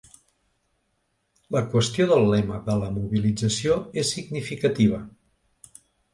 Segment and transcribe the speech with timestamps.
[1.55, 5.05] La qüestió del lema de la mobilització és significativa.